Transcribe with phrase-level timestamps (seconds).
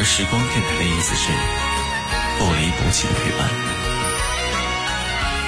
[0.00, 1.28] 而时光电台的意思是
[2.38, 3.46] 不离不弃的陪伴。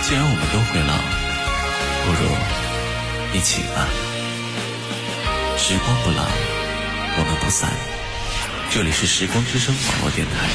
[0.03, 0.93] 既然我们都会老，
[2.05, 2.29] 不如
[3.33, 3.89] 一起吧。
[5.57, 6.27] 时光不老，
[7.17, 7.71] 我们不散。
[8.71, 10.51] 这里是时光之声网络电台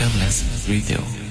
[0.00, 1.23] ，Timeless Radio。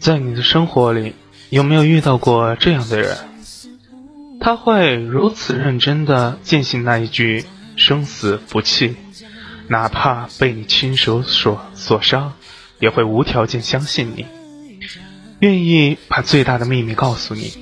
[0.00, 1.14] 在你的生活里，
[1.48, 3.16] 有没有遇到过这样的人？
[4.38, 7.46] 他会如此认真的践行那一句
[7.76, 8.96] 生死不弃，
[9.68, 12.34] 哪怕被你亲手所所伤，
[12.80, 14.26] 也会无条件相信你，
[15.38, 17.54] 愿意把最大的秘密告诉你，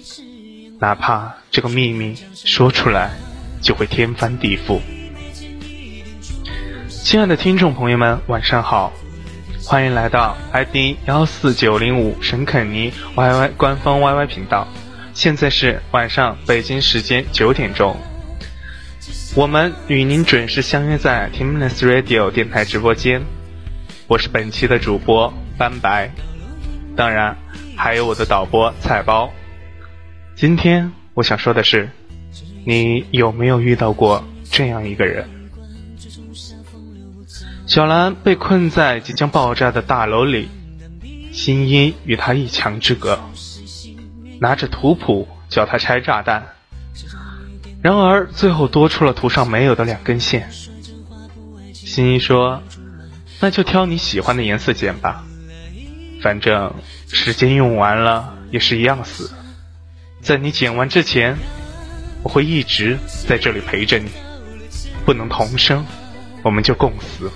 [0.80, 3.12] 哪怕这个秘密说出来
[3.60, 4.81] 就会天翻地覆。
[6.88, 8.93] 亲爱的听众朋友们，晚上好。
[9.62, 14.66] 欢迎来到 ID 幺四九零五沈肯尼 YY 官方 YY 频道，
[15.15, 17.97] 现在是晚上北京时间九点钟，
[19.37, 23.22] 我们与您准时相约在 Timless Radio 电台直播间，
[24.09, 26.10] 我是本期的主播斑白，
[26.97, 27.37] 当然
[27.77, 29.31] 还有我的导播菜包。
[30.34, 31.88] 今天我想说的是，
[32.65, 35.28] 你有没有遇到过这样一个人？
[37.66, 40.48] 小兰被困在即将爆炸的大楼里，
[41.32, 43.21] 新一与他一墙之隔，
[44.41, 46.44] 拿着图谱教他拆炸弹。
[47.81, 50.50] 然而最后多出了图上没有的两根线。
[51.72, 52.62] 新一说
[53.41, 55.25] ：“那就挑你喜欢的颜色剪吧，
[56.22, 56.75] 反正
[57.09, 59.31] 时间用完了也是一样死。
[60.21, 61.38] 在你剪完之前，
[62.22, 64.10] 我会一直在这里陪着你，
[65.04, 65.84] 不能同生，
[66.42, 67.31] 我们就共死。”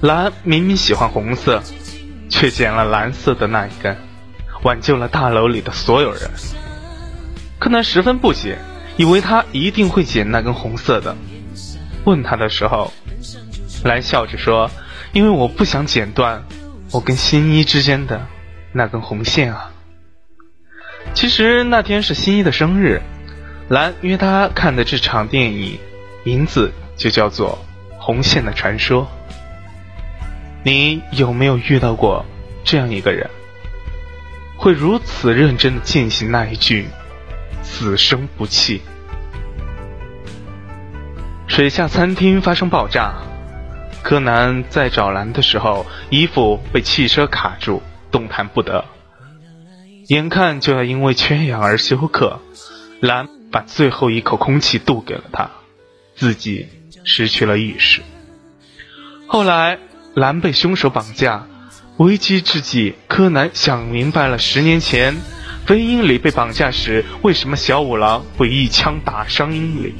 [0.00, 1.62] 蓝明明喜欢红色，
[2.28, 3.96] 却捡了蓝色的那一根，
[4.62, 6.30] 挽救了大楼里的所有人。
[7.58, 8.56] 柯南十分不解，
[8.96, 11.14] 以为他一定会捡那根红色的。
[12.04, 12.90] 问他的时候，
[13.84, 14.70] 蓝笑着说
[15.12, 16.42] ：“因为我不想剪断
[16.92, 18.26] 我跟新一之间的
[18.72, 19.69] 那根红线啊。”
[21.12, 23.02] 其实那天是新一的生日，
[23.68, 25.78] 蓝约他看的这场电影，
[26.24, 27.58] 名字就叫做
[27.98, 29.02] 《红线的传说》。
[30.62, 32.24] 你有没有遇到过
[32.64, 33.28] 这样一个人，
[34.56, 36.86] 会如此认真的践行那一句
[37.62, 38.80] “此生不弃”？
[41.48, 43.14] 水下餐厅发生爆炸，
[44.02, 48.84] 柯南在找蓝的时候，衣服被汽车卡住，动弹不得，
[50.10, 52.40] 眼看就要因为缺氧而休克，
[52.98, 55.48] 兰把最后一口空气渡给了他，
[56.16, 56.66] 自己
[57.04, 58.02] 失去了意识。
[59.26, 59.78] 后来。
[60.12, 61.46] 兰被凶手绑架，
[61.98, 65.14] 危机之际，柯南想明白了十年前
[65.64, 69.94] 飞鹰里被绑架时，为什么小五郎会一枪打伤鹰里。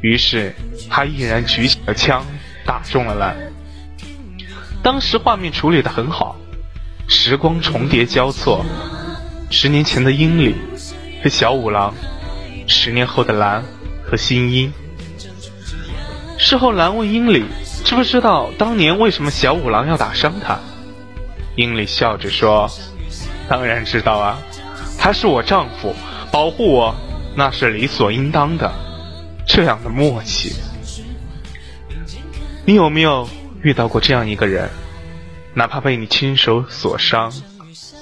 [0.00, 0.54] 于是
[0.88, 2.24] 他毅然举起了枪，
[2.64, 3.36] 打中了兰。
[4.82, 6.36] 当时画面处理的很好，
[7.06, 8.64] 时光重叠交错，
[9.52, 10.56] 十年前的英里
[11.22, 11.94] 是小五郎，
[12.66, 13.62] 十年后的蓝
[14.02, 14.72] 和新一。
[16.38, 17.44] 事后，蓝问英里
[17.84, 20.58] 知不知道当年为什么小五郎要打伤他。
[21.54, 22.66] 英里笑着说
[23.46, 24.38] ：“当然知道啊，
[24.98, 25.94] 他是我丈夫，
[26.32, 26.94] 保护我
[27.36, 28.72] 那是理所应当的。
[29.46, 30.54] 这样的默契，
[32.64, 33.28] 你有没有
[33.60, 34.70] 遇到过这样一个人？
[35.52, 37.30] 哪怕被你亲手所伤，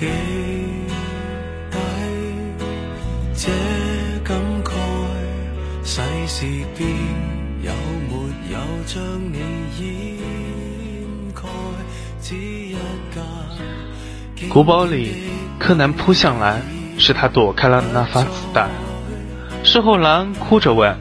[0.00, 0.06] 记
[6.74, 6.86] 低
[12.56, 12.70] 这
[13.14, 13.22] 感，
[14.48, 15.12] 古堡里。
[15.58, 16.62] 柯南扑向蓝，
[16.96, 18.70] 是他躲开了那发子弹。
[19.62, 20.96] 事后，蓝哭着问：“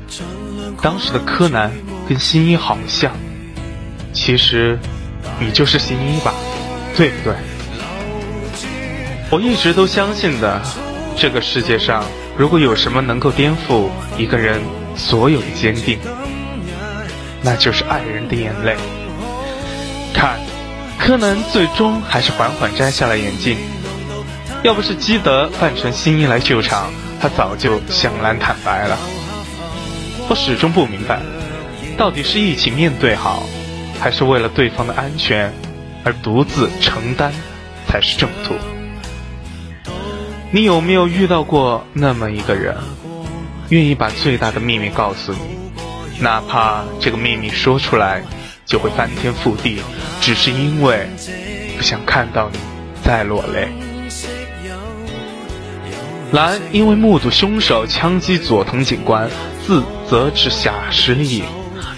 [0.83, 1.71] 当时的柯南
[2.09, 3.13] 跟新一好像，
[4.11, 4.77] 其实
[5.39, 6.33] 你就是新一吧？
[6.97, 7.33] 对不对？”
[9.31, 10.59] 我一直都相信的，
[11.15, 12.03] 这个世界上
[12.35, 14.59] 如果有什么能够颠覆一个人
[14.95, 15.99] 所有的坚定，
[17.43, 18.75] 那就是爱人的眼泪。
[20.15, 20.39] 看，
[20.97, 23.55] 柯南最终还是缓缓摘下了眼镜。
[24.63, 26.91] 要不是基德扮成新一来救场，
[27.21, 28.97] 他早就向兰坦白了。
[30.27, 31.21] 我始终不明白，
[31.95, 33.43] 到底是一起面对好，
[33.99, 35.53] 还是为了对方的安全
[36.03, 37.31] 而独自承担
[37.87, 38.55] 才是正途？
[40.51, 42.75] 你有没有遇到过那么一个人，
[43.69, 45.39] 愿意把最大的秘密告诉你，
[46.19, 48.23] 哪怕这个秘密说出来
[48.65, 49.79] 就会翻天覆地，
[50.19, 51.07] 只是因为
[51.77, 52.57] 不想看到你
[53.03, 53.67] 再落泪？
[56.31, 59.29] 兰因为目睹凶手枪击佐藤警官，
[59.67, 61.43] 自责之下失忆。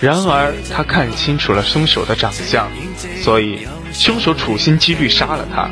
[0.01, 2.69] 然而他看清楚了凶手的长相，
[3.21, 5.69] 所以凶手处心积虑杀了他。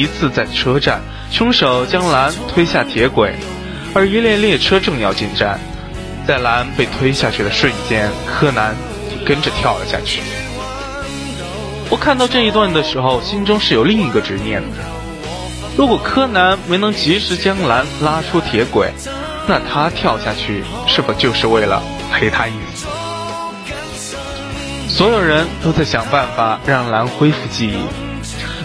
[0.00, 1.00] 一次在车站，
[1.30, 3.34] 凶手将兰推下铁轨，
[3.94, 5.58] 而一列列车正要进站，
[6.26, 8.76] 在兰被推下去的瞬间，柯南
[9.10, 10.20] 也跟着跳了下去。
[11.90, 14.76] 我看到这一段的时候，心中是有另一个执念的。
[15.76, 18.92] 如果柯南没能及时将兰拉出铁轨，
[19.46, 22.86] 那他跳下去是否就是为了陪他一死？
[24.88, 27.78] 所有人都在想办法让兰恢复记忆，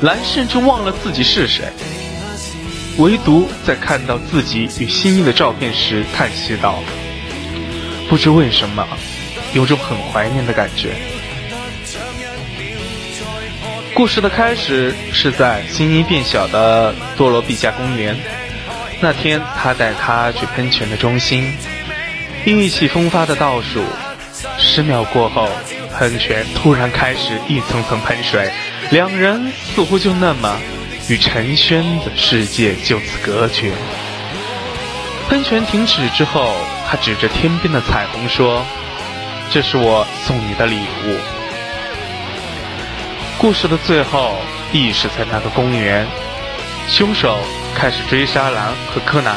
[0.03, 1.63] 蓝甚至忘了自己是谁，
[2.97, 6.83] 唯独在看到自己与新一的照片时叹息道
[8.09, 8.85] ：“不知为什么，
[9.53, 10.89] 有种很怀念的感觉。”
[13.95, 18.13] 故事的开始是在新一变小的多罗比家公园。
[18.99, 21.49] 那天，他带他去喷泉的中心，
[22.45, 23.81] 意气风发的倒数
[24.59, 25.47] 十秒过后，
[25.97, 28.51] 喷泉突然开始一层层喷水，
[28.93, 30.55] 两人似乎就那么
[31.09, 33.71] 与陈轩的世界就此隔绝。
[35.27, 36.53] 喷泉停止之后，
[36.87, 38.63] 他指着天边的彩虹说
[39.49, 41.17] ：“这是我送你的礼物。”
[43.41, 44.35] 故事的最后，
[44.71, 46.05] 亦是在那个公园，
[46.87, 47.35] 凶手
[47.73, 49.35] 开始追杀蓝和柯南。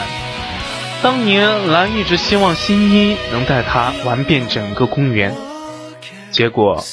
[1.02, 5.34] 当年蓝一直希望新一能带他玩遍整个公园，
[6.30, 6.84] 结果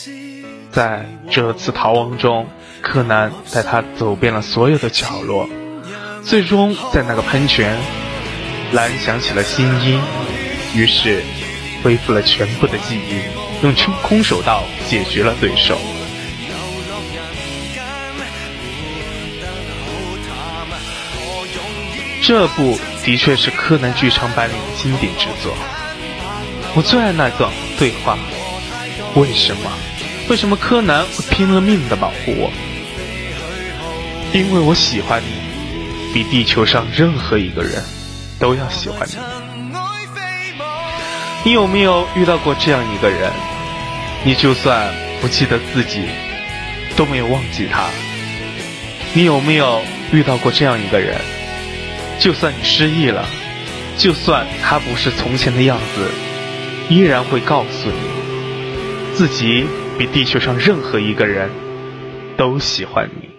[0.73, 2.47] 在这次逃亡中，
[2.81, 5.47] 柯南带他走遍了所有的角落，
[6.23, 7.77] 最终在那个喷泉，
[8.71, 9.99] 蓝想起了新一，
[10.73, 11.21] 于是
[11.83, 13.21] 恢复了全部的记忆，
[13.63, 15.77] 用空手道解决了对手。
[22.23, 25.53] 这部的确是柯南剧场版里的经典之作。
[26.73, 28.17] 我最爱那段对话：
[29.13, 29.71] 为什么？
[30.29, 32.51] 为什么柯南会拼了命的保护我？
[34.33, 37.83] 因为我喜欢你，比地球上任何一个人
[38.39, 39.15] 都要喜欢你。
[41.45, 43.31] 你有没有遇到过这样一个人？
[44.23, 44.89] 你就算
[45.21, 46.07] 不记得自己，
[46.95, 47.89] 都没有忘记他，
[49.13, 49.81] 你有没有
[50.13, 51.19] 遇到过这样一个人？
[52.17, 53.27] 就算你失忆了，
[53.97, 56.09] 就算他不是从前的样子，
[56.89, 59.67] 依然会告诉你，自己
[60.03, 61.49] 比地球上任何一个人
[62.35, 63.32] 都喜欢你。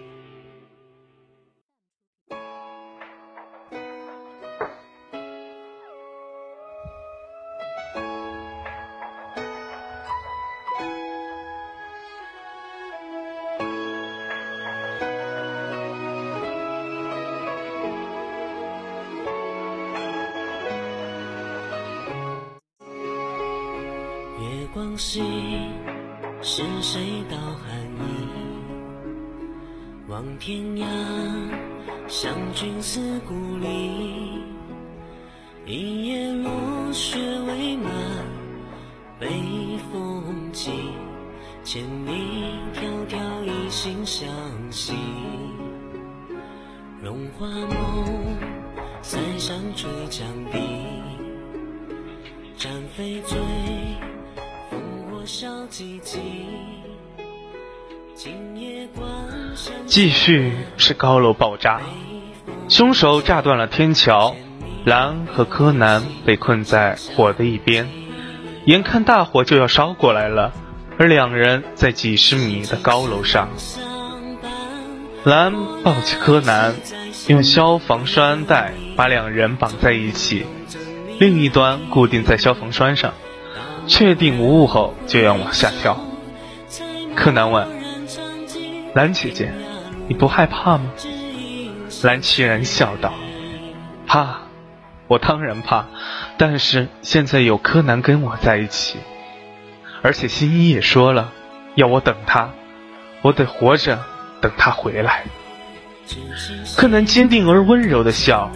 [26.47, 27.75] 是谁道寒
[28.05, 28.27] 意？
[30.07, 30.85] 望天涯，
[32.07, 34.43] 相君思故里。
[35.65, 36.51] 一夜落
[36.93, 37.91] 雪未满，
[39.19, 39.27] 北
[39.91, 40.69] 风急。
[41.63, 44.29] 千里迢迢一心相
[44.69, 44.93] 惜。
[47.01, 48.37] 荣华梦，
[49.01, 50.59] 塞上吹江碧。
[52.55, 53.35] 战飞醉。
[59.87, 61.81] 继续是高楼爆炸，
[62.69, 64.35] 凶手炸断了天桥，
[64.85, 67.89] 兰和柯南被困在火的一边，
[68.65, 70.53] 眼看大火就要烧过来了，
[70.99, 73.49] 而两人在几十米的高楼上，
[75.23, 75.53] 兰
[75.83, 76.75] 抱起柯南，
[77.27, 80.45] 用消防栓带把两人绑在一起，
[81.19, 83.13] 另一端固定在消防栓上。
[83.87, 85.99] 确定无误后，就要往下跳。
[87.15, 87.67] 柯南问
[88.93, 89.51] ：“蓝姐姐，
[90.07, 90.91] 你不害怕吗？”
[92.03, 93.13] 蓝凄然笑道
[94.05, 94.41] ：“怕，
[95.07, 95.85] 我当然怕。
[96.37, 98.99] 但是现在有柯南跟我在一起，
[100.01, 101.31] 而且新一也说了，
[101.75, 102.49] 要我等他，
[103.21, 103.99] 我得活着
[104.41, 105.23] 等他回来。”
[106.75, 108.51] 柯南坚定而温柔的笑。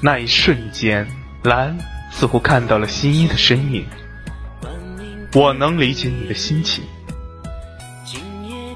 [0.00, 1.06] 那一瞬间，
[1.42, 1.78] 蓝
[2.10, 3.86] 似乎看到了新一的身影。
[5.34, 6.84] 我能理解你的心情。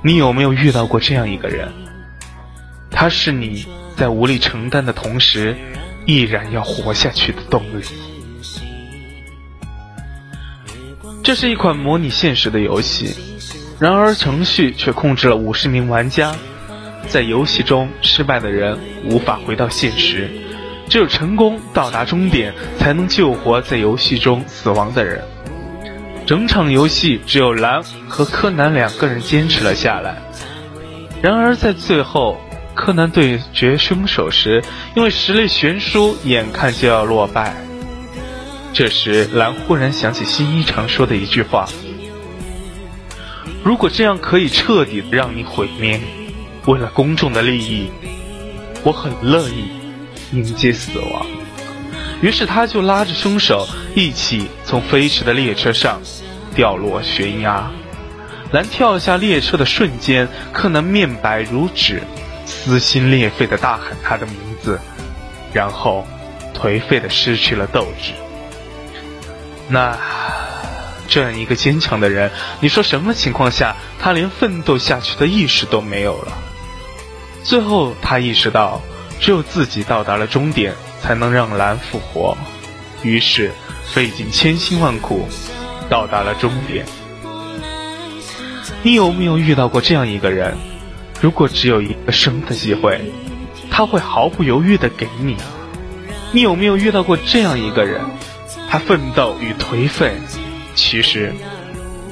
[0.02, 1.72] 你有没有遇到过这样一个人？
[2.90, 3.64] 他是你
[3.96, 5.56] 在无力承担的同时，
[6.04, 7.84] 毅然要活下去的动力。
[11.22, 13.14] 这是一款模拟现实的游戏，
[13.78, 16.34] 然而程序却控制了五十名玩家。
[17.06, 20.28] 在游戏中失败的人无法回到现实，
[20.88, 25.22] 只有成功到达终点，才能救活在游戏中死亡的人。
[26.28, 30.20] 整场游戏只有蓝和柯南两个人坚持了下来。
[31.23, 32.38] 然而在最后，
[32.75, 34.62] 柯南对决凶手时，
[34.94, 37.56] 因为实力悬殊，眼看就要落败。
[38.75, 41.66] 这时，蓝忽然想起新一常说的一句话
[43.64, 45.99] ：“如果这样可以彻底让你毁灭，
[46.66, 47.90] 为了公众的利益，
[48.85, 49.64] 我很乐意
[50.32, 51.26] 迎接死亡。”
[52.20, 56.00] 于是他就拉着凶手一起从飞驰的列车上
[56.54, 57.70] 掉落悬崖。
[58.50, 62.02] 蓝跳下列车的瞬间，柯南面白如纸，
[62.46, 64.80] 撕心裂肺的大喊他的名字，
[65.52, 66.06] 然后
[66.54, 68.12] 颓废的失去了斗志。
[69.68, 69.98] 那
[71.08, 76.32] 这样一个坚强的人，你说什么情况下他连奋斗下去的意识都没有了？
[77.44, 78.80] 最后他意识到，
[79.20, 80.75] 只有自己到达了终点。
[81.00, 82.36] 才能让蓝复活，
[83.02, 83.50] 于是
[83.92, 85.28] 费尽千辛万苦，
[85.88, 86.84] 到达了终点。
[88.82, 90.56] 你有没有遇到过这样一个人？
[91.20, 93.00] 如果只有一个生的机会，
[93.70, 95.36] 他会毫不犹豫的给你。
[96.32, 98.00] 你有没有遇到过这样一个人？
[98.70, 100.14] 他奋斗与颓废，
[100.74, 101.32] 其实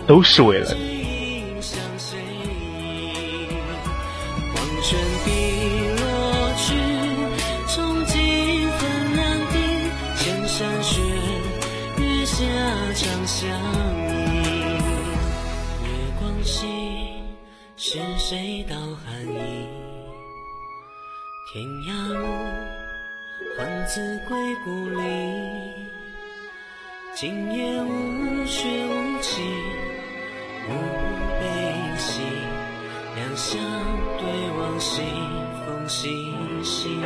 [0.06, 0.95] 都是为了你。
[24.28, 25.88] 归故里。
[27.14, 29.45] 今夜无雪无晴，
[30.68, 30.73] 无
[31.40, 32.23] 悲喜，
[33.14, 33.62] 两相
[34.18, 35.02] 对望，西
[35.64, 36.99] 风细细。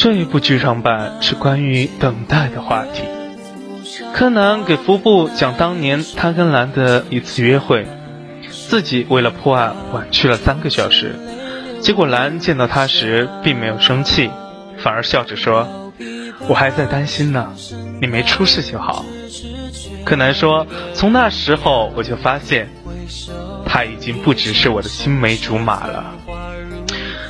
[0.00, 3.02] 这一部剧场版是关于等待的话题。
[4.14, 7.86] 柯南给服部讲当年他跟兰的一次约会，
[8.50, 11.16] 自己为了破案晚去了三个小时，
[11.82, 14.30] 结果兰见到他时并没有生气，
[14.78, 15.92] 反而笑着说
[16.48, 17.52] ：“我还在担心呢，
[18.00, 19.04] 你没出事就好。”
[20.06, 20.66] 柯南说
[20.96, 22.70] ：“从那时候我就发现，
[23.66, 26.14] 他已经不只是我的青梅竹马了。”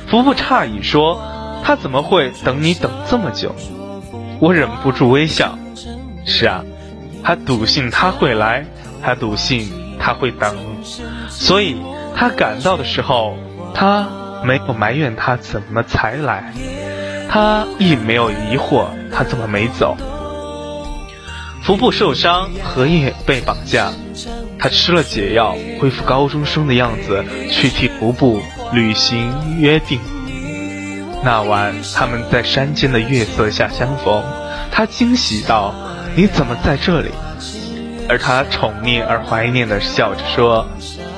[0.07, 1.21] 服部诧异说
[1.63, 3.55] ：“他怎么会等你等这么久？”
[4.39, 5.57] 我忍不住微笑。
[6.25, 6.63] 是啊，
[7.23, 8.65] 他笃信他会来，
[9.01, 10.55] 他笃信他会等，
[11.29, 11.77] 所以
[12.15, 13.35] 他赶到的时候，
[13.73, 14.07] 他
[14.43, 16.53] 没有埋怨他怎么才来，
[17.29, 19.97] 他亦没有疑惑他怎么没走。
[21.63, 23.91] 服部受伤，荷叶被绑架，
[24.57, 28.41] 他吃了解药，恢复高中生的样子，去替服部
[28.73, 29.99] 履行约定。
[31.23, 34.23] 那晚，他们在山间的月色下相逢，
[34.71, 35.73] 他惊喜道。
[36.15, 37.09] 你怎么在这里？
[38.09, 40.67] 而他宠溺而怀念的笑着说：“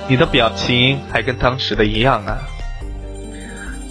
[0.07, 2.37] 你的表情还跟当时的一样啊。”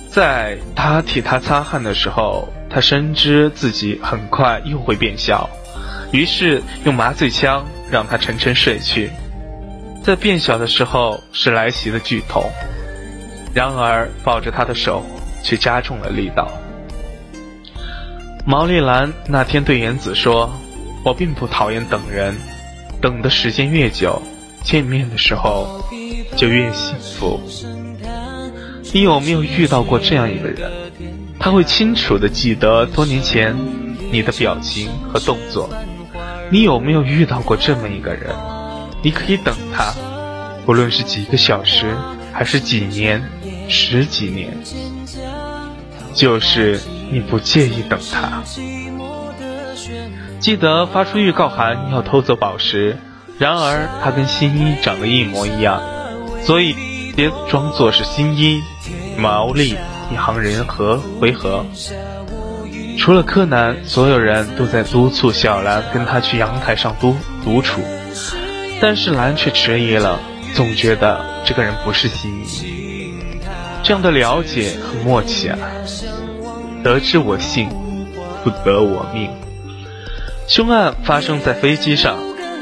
[0.08, 5.48] 在他替他擦汗的时候，他深知自己很快又会变小，
[6.12, 9.10] 于是用麻醉枪让他沉沉睡去。
[10.04, 12.48] 在变小的时候是来袭的剧痛，
[13.54, 15.04] 然而抱着他的手
[15.42, 16.50] 却加重了力道。
[18.46, 20.50] 毛利兰那天对原子说。
[21.04, 22.32] 我并不讨厌等人，
[23.00, 24.22] 等的时间越久，
[24.62, 25.82] 见面的时候
[26.36, 27.40] 就越幸福。
[28.92, 30.70] 你有没有遇到过这样一个人？
[31.40, 33.52] 他会清楚的记得多年前
[34.12, 35.68] 你的表情和动作。
[36.52, 38.32] 你有没有遇到过这么一个人？
[39.02, 39.92] 你可以等他，
[40.64, 41.96] 不论是几个小时，
[42.32, 43.20] 还是几年、
[43.68, 44.56] 十几年，
[46.14, 48.42] 就是你不介意等他。
[50.38, 52.98] 记得发出预告函要偷走宝石，
[53.38, 55.82] 然而他跟新一长得一模一样，
[56.42, 56.74] 所以
[57.16, 58.62] 别装作是新一。
[59.18, 59.76] 毛利
[60.10, 61.66] 一行人和回合，
[62.98, 67.82] 除了柯南，所有人都在督促小兰跟他去阳台上独独处，
[68.80, 70.18] 但是兰却迟疑了，
[70.54, 72.91] 总觉得这个人不是新一。
[73.82, 75.58] 这样的了解和默契啊，
[76.84, 77.68] 得之我幸，
[78.44, 79.30] 不得我命。
[80.46, 82.16] 凶案发生在飞机上，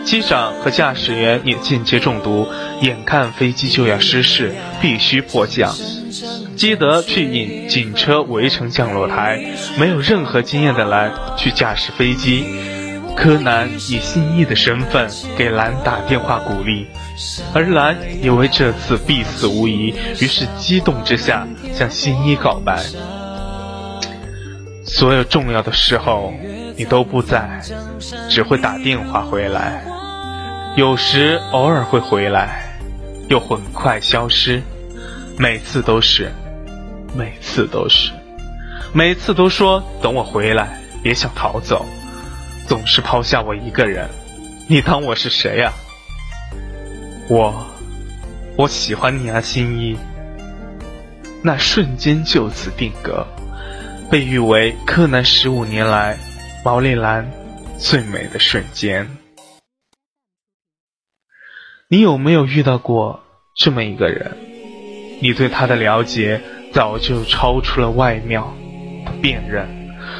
[0.04, 2.48] 机长和驾驶员也间接中毒，
[2.80, 5.74] 眼看飞机就要失事，必须迫降。
[6.56, 9.38] 基德去引警车围成降落台，
[9.78, 12.44] 没有任何经验的兰去驾驶飞机。
[13.16, 16.86] 柯南以新一的身份给兰打电话鼓励，
[17.54, 22.82] 而兰以为这次必死无疑，于是激动之下向新一告白。
[24.84, 26.32] 所有重要的时候。
[26.76, 27.60] 你都不在，
[28.30, 29.84] 只会打电话回来，
[30.78, 32.74] 有时偶尔会回来，
[33.28, 34.62] 又很快消失，
[35.36, 36.32] 每次都是，
[37.14, 38.12] 每次都是，
[38.94, 41.84] 每次都说等我回来，别想逃走，
[42.66, 44.08] 总是抛下我一个人，
[44.66, 45.70] 你当我是谁呀？
[47.30, 47.64] 我，
[48.56, 49.96] 我喜欢你啊，新一。
[51.44, 53.24] 那瞬间就此定格，
[54.10, 56.18] 被誉为柯南十五年来。
[56.64, 57.30] 毛利兰
[57.78, 59.16] 最美的瞬间，
[61.88, 63.20] 你有没有遇到过
[63.56, 64.36] 这么一个人？
[65.22, 68.52] 你对他的了解早就超出了外貌
[69.06, 69.68] 的辨认，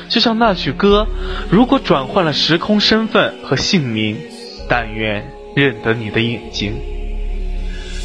[0.09, 1.09] 就像那句歌：
[1.51, 4.17] 如果转换了时空身份和姓名，
[4.69, 6.73] 但愿认得你的眼睛。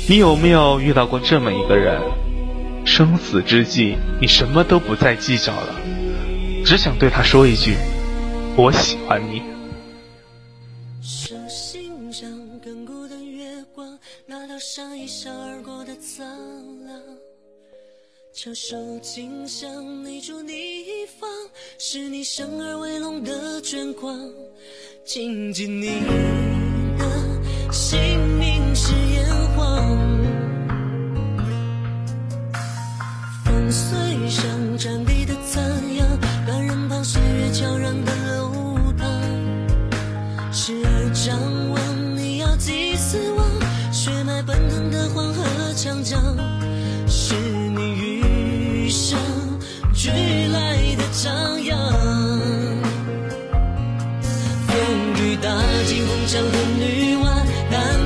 [0.08, 2.00] 你有没有遇到过这么一个人？
[2.86, 5.76] 生死之际，你什么都不再计较了，
[6.64, 7.76] 只想对他说一句。
[8.56, 9.42] 我喜欢你。
[11.02, 12.30] 手心上
[12.64, 16.24] 亘古的月光，那道上一笑而过的苍
[16.86, 17.02] 凉。
[18.32, 20.54] 翘首倾向你住你
[21.20, 21.28] 方，
[21.80, 24.16] 是你生而为龙的眷光。
[25.04, 26.02] 谨记你
[26.98, 27.98] 的姓
[28.38, 29.98] 名是炎黄，
[33.46, 35.64] 粉碎上战地的残
[35.96, 36.06] 阳，
[36.46, 38.14] 断人旁岁月悄然的。
[41.14, 43.42] 张望，你要祭死我，
[43.92, 46.22] 血脉奔腾的黄河长江，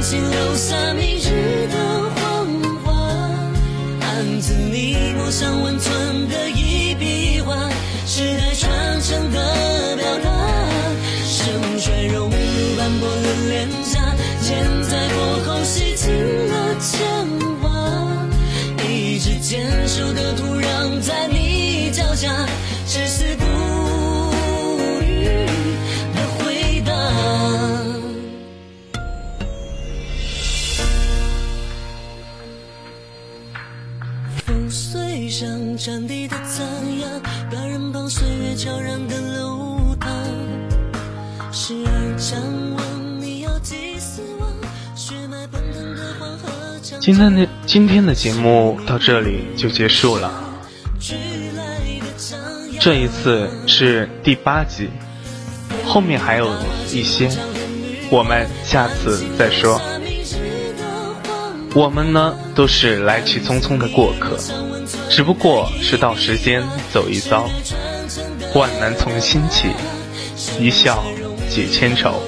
[0.10, 1.78] 丹青留下明日的
[2.16, 2.48] 黄
[2.84, 2.92] 花。
[4.02, 7.70] 案子里抹上温存的一笔画，
[8.08, 10.32] 时代传承的表达。
[11.28, 16.12] 盛衰融入斑驳的脸颊，千载过后洗尽
[16.48, 17.08] 了铅
[17.62, 17.70] 华。
[18.84, 22.34] 一直坚守的土壤，在你脚下，
[35.40, 36.68] 随上战地的残
[37.00, 37.10] 阳，
[37.50, 40.10] 把人旁岁月悄然的流淌。
[41.50, 42.42] 时而张
[42.76, 44.52] 望，你要祭死亡，
[44.98, 46.50] 血脉奔腾的黄河
[46.84, 50.30] 长今天的今天的节目到这里就结束了，
[52.82, 54.90] 这一次是第八集，
[55.86, 56.52] 后面还有
[56.92, 57.30] 一些，
[58.12, 59.80] 我们下次再说。
[61.76, 64.38] 我们呢都是来去匆匆的过客，
[65.10, 67.50] 只不过是到时间走一遭，
[68.54, 69.70] 万难从心起，
[70.60, 71.04] 一笑
[71.50, 72.22] 解千愁。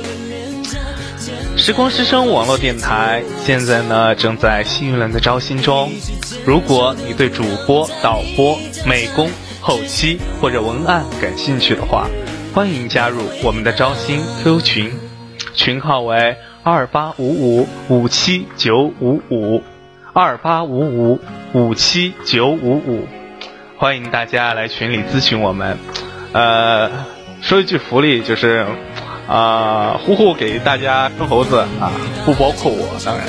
[1.56, 5.92] 时光之声网络电台现在呢正在幸运人的招新中，
[6.44, 9.30] 如果你对主播、导播、美工、
[9.62, 12.10] 后期或者文案感兴趣的话，
[12.54, 14.92] 欢迎加入我们的招新 QQ 群，
[15.54, 19.62] 群号为二八五五五七九五五
[20.14, 21.20] 二八五五
[21.54, 23.08] 五七九五五，
[23.78, 25.78] 欢迎大家来群里咨询我们。
[26.32, 26.90] 呃，
[27.42, 28.66] 说一句福利就是。
[29.28, 31.94] 啊、呼呼给大家生猴子啊，
[32.26, 33.26] 不包括我，当然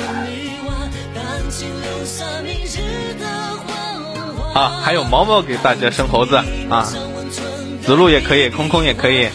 [4.53, 6.35] 啊，还有毛毛给大家生猴子
[6.69, 6.83] 啊，
[7.81, 9.29] 子路也可以，空空也可以。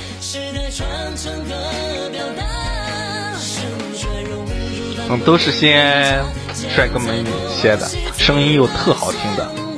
[5.08, 6.20] 嗯，都是些
[6.66, 7.28] 帅哥美女
[7.60, 9.68] 写的，声音又特好听的。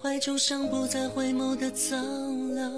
[0.00, 2.72] 怀中尚不再回眸的苍凉。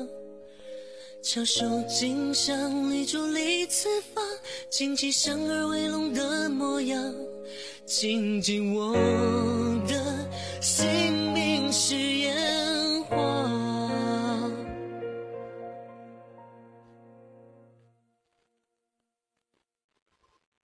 [1.22, 4.24] 翘首敬上你伫立此方，
[4.70, 7.14] 荆棘生而为龙的模样，
[7.90, 8.94] 紧紧握